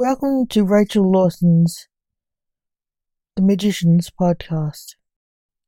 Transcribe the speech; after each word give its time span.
Welcome 0.00 0.46
to 0.50 0.62
Rachel 0.62 1.10
Lawson's 1.10 1.88
The 3.34 3.42
Magicians 3.42 4.08
podcast, 4.08 4.94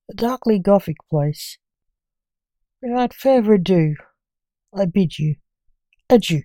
a 0.08 0.14
darkly 0.14 0.60
gothic 0.60 0.98
place. 1.10 1.58
Without 2.80 3.12
further 3.12 3.54
ado, 3.54 3.96
I 4.72 4.84
bid 4.84 5.18
you 5.18 5.34
adieu. 6.08 6.42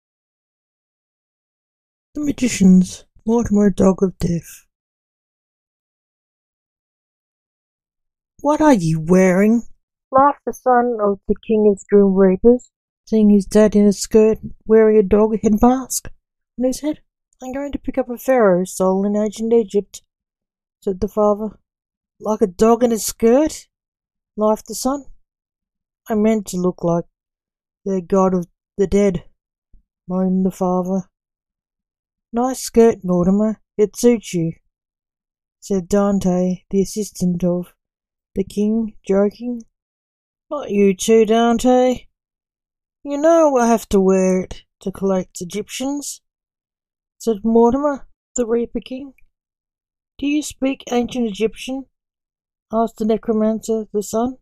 The 2.16 2.22
Magicians, 2.22 3.06
Mortimer 3.24 3.70
Dog 3.70 4.02
of 4.02 4.18
Death. 4.18 4.66
What 8.42 8.62
are 8.62 8.74
you 8.74 9.00
wearing? 9.00 9.62
laughed 10.12 10.40
the 10.48 10.54
son 10.54 10.98
of 11.00 11.20
the 11.28 11.36
King 11.48 11.72
of 11.72 11.84
Grim 11.88 12.16
Reapers, 12.16 12.72
seeing 13.06 13.30
his 13.30 13.46
dad 13.46 13.76
in 13.76 13.86
a 13.86 13.94
skirt 13.94 14.40
wearing 14.66 14.98
a 14.98 15.04
dog 15.04 15.38
head 15.44 15.62
mask 15.62 16.10
on 16.58 16.66
his 16.66 16.82
head. 16.82 17.02
I'm 17.42 17.52
going 17.52 17.72
to 17.74 17.80
pick 17.80 17.98
up 17.98 18.10
a 18.10 18.18
pharaoh's 18.18 18.76
soul 18.76 19.06
in 19.06 19.16
ancient 19.16 19.54
Egypt, 19.54 20.02
said 20.82 21.02
the 21.02 21.08
father. 21.08 21.60
Like 22.20 22.42
a 22.42 22.48
dog 22.48 22.84
in 22.84 22.92
a 22.92 22.98
skirt? 22.98 23.68
laughed 24.38 24.68
the 24.68 24.76
son. 24.76 25.06
I 26.10 26.16
meant 26.16 26.48
to 26.48 26.58
look 26.58 26.84
like 26.84 27.06
the 27.84 28.02
god 28.02 28.34
of 28.34 28.48
the 28.78 28.88
dead, 28.88 29.26
moaned 30.08 30.46
the 30.46 30.52
father. 30.52 31.10
Nice 32.32 32.60
skirt, 32.60 33.00
Mortimer. 33.04 33.62
It 33.78 33.98
suits 33.98 34.34
you, 34.34 34.54
said 35.60 35.90
Dante, 35.90 36.64
the 36.70 36.82
assistant 36.82 37.44
of 37.44 37.74
the 38.36 38.44
king, 38.44 38.96
joking. 39.06 39.62
Not 40.50 40.70
you 40.70 40.96
too, 40.96 41.26
Dante. 41.26 42.08
You 43.04 43.18
know 43.18 43.58
I 43.58 43.68
have 43.68 43.88
to 43.90 44.00
wear 44.00 44.42
it 44.42 44.64
to 44.82 44.92
collect 44.92 45.42
Egyptians, 45.42 46.22
said 47.26 47.44
Mortimer, 47.44 48.08
the 48.36 48.46
Reaper 48.46 48.82
King. 48.82 49.16
Do 50.20 50.28
you 50.28 50.44
speak 50.44 50.84
ancient 50.92 51.26
Egyptian? 51.26 51.88
asked 52.72 52.98
the 52.98 53.06
necromancer, 53.06 53.88
the 53.92 54.04
son. 54.04 54.38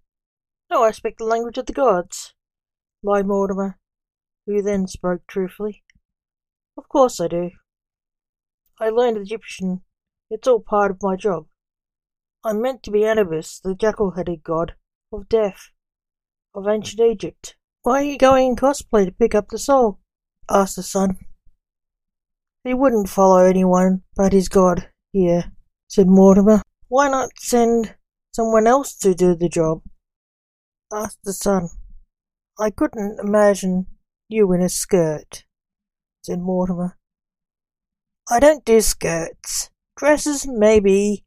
No, 0.69 0.83
I 0.83 0.91
speak 0.91 1.17
the 1.17 1.23
language 1.23 1.57
of 1.57 1.65
the 1.65 1.71
gods, 1.71 2.33
lied 3.01 3.25
Mortimer, 3.25 3.79
who 4.45 4.61
then 4.61 4.87
spoke 4.87 5.25
truthfully. 5.27 5.85
Of 6.77 6.89
course 6.89 7.21
I 7.21 7.29
do. 7.29 7.51
I 8.81 8.89
learned 8.89 9.15
Egyptian. 9.15 9.83
It's 10.29 10.45
all 10.45 10.59
part 10.59 10.91
of 10.91 11.01
my 11.01 11.15
job. 11.15 11.45
I'm 12.43 12.61
meant 12.61 12.83
to 12.83 12.91
be 12.91 13.05
Anubis, 13.05 13.61
the 13.61 13.75
jackal-headed 13.75 14.43
god 14.43 14.73
of 15.09 15.29
death 15.29 15.69
of 16.53 16.67
ancient 16.67 16.99
Egypt. 16.99 17.55
Why 17.83 18.01
are 18.01 18.03
you 18.03 18.17
going 18.17 18.47
in 18.47 18.55
cosplay 18.57 19.05
to 19.05 19.11
pick 19.13 19.33
up 19.33 19.47
the 19.47 19.57
soul? 19.57 20.01
asked 20.49 20.75
the 20.75 20.83
son. 20.83 21.19
He 22.63 22.73
wouldn't 22.73 23.09
follow 23.09 23.43
anyone 23.43 24.03
but 24.15 24.31
his 24.31 24.47
god 24.47 24.89
here, 25.11 25.51
said 25.89 26.07
Mortimer. 26.07 26.61
Why 26.87 27.09
not 27.09 27.31
send 27.37 27.95
someone 28.33 28.67
else 28.67 28.95
to 28.99 29.13
do 29.13 29.35
the 29.35 29.49
job? 29.49 29.81
asked 30.91 31.19
the 31.23 31.33
son. 31.33 31.69
I 32.59 32.69
couldn't 32.69 33.19
imagine 33.19 33.87
you 34.29 34.53
in 34.53 34.61
a 34.61 34.69
skirt, 34.69 35.43
said 36.23 36.39
Mortimer. 36.39 36.97
I 38.29 38.39
don't 38.39 38.63
do 38.63 38.79
skirts. 38.79 39.69
Dresses, 39.97 40.47
maybe, 40.47 41.25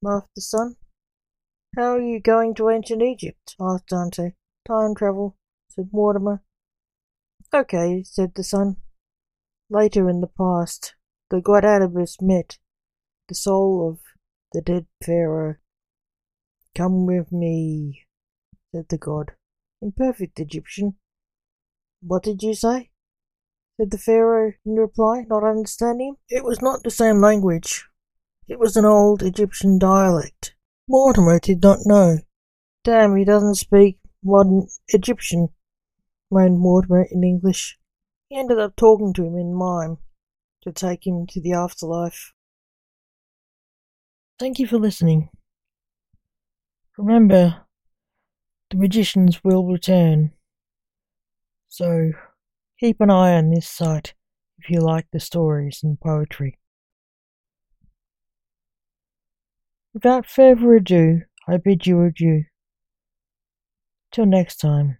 laughed 0.00 0.30
the 0.34 0.40
son. 0.40 0.76
How 1.76 1.94
are 1.94 2.00
you 2.00 2.20
going 2.20 2.54
to 2.54 2.70
ancient 2.70 3.02
Egypt? 3.02 3.54
asked 3.60 3.88
Dante. 3.88 4.32
Time 4.66 4.94
travel, 4.94 5.36
said 5.68 5.90
Mortimer. 5.92 6.42
Okay, 7.52 8.02
said 8.04 8.34
the 8.34 8.44
son. 8.44 8.76
Later 9.72 10.10
in 10.10 10.20
the 10.20 10.26
past, 10.26 10.96
the 11.30 11.40
god 11.40 11.64
Anubis 11.64 12.20
met 12.20 12.58
the 13.28 13.36
soul 13.36 13.88
of 13.88 14.00
the 14.52 14.60
dead 14.60 14.86
pharaoh. 15.00 15.58
Come 16.74 17.06
with 17.06 17.30
me, 17.30 18.04
said 18.74 18.88
the 18.88 18.98
god, 18.98 19.30
in 19.80 19.92
perfect 19.92 20.40
Egyptian. 20.40 20.96
What 22.00 22.24
did 22.24 22.42
you 22.42 22.52
say? 22.52 22.90
said 23.76 23.92
the 23.92 23.98
pharaoh 23.98 24.54
in 24.66 24.74
reply, 24.74 25.24
not 25.28 25.44
understanding. 25.44 26.16
It 26.28 26.42
was 26.42 26.60
not 26.60 26.82
the 26.82 26.90
same 26.90 27.20
language. 27.20 27.88
It 28.48 28.58
was 28.58 28.76
an 28.76 28.84
old 28.84 29.22
Egyptian 29.22 29.78
dialect. 29.78 30.56
Mortimer 30.88 31.38
did 31.38 31.62
not 31.62 31.78
know. 31.84 32.18
Damn, 32.82 33.14
he 33.14 33.24
doesn't 33.24 33.54
speak 33.54 34.00
modern 34.24 34.66
Egyptian, 34.88 35.50
moaned 36.28 36.58
Mortimer 36.58 37.06
in 37.08 37.22
English. 37.22 37.78
He 38.30 38.38
ended 38.38 38.60
up 38.60 38.76
talking 38.76 39.12
to 39.14 39.24
him 39.24 39.34
in 39.34 39.52
mime 39.52 39.98
to 40.62 40.70
take 40.70 41.04
him 41.04 41.26
to 41.30 41.40
the 41.40 41.52
afterlife. 41.52 42.32
Thank 44.38 44.60
you 44.60 44.68
for 44.68 44.78
listening. 44.78 45.30
Remember, 46.96 47.66
the 48.70 48.76
magicians 48.76 49.42
will 49.42 49.66
return. 49.66 50.30
So, 51.68 52.12
keep 52.78 53.00
an 53.00 53.10
eye 53.10 53.34
on 53.34 53.50
this 53.50 53.68
site 53.68 54.14
if 54.58 54.70
you 54.70 54.80
like 54.80 55.08
the 55.12 55.18
stories 55.18 55.80
and 55.82 56.00
poetry. 56.00 56.60
Without 59.92 60.24
further 60.24 60.76
ado, 60.76 61.22
I 61.48 61.56
bid 61.56 61.84
you 61.84 62.00
adieu. 62.04 62.44
Till 64.12 64.26
next 64.26 64.58
time. 64.58 64.99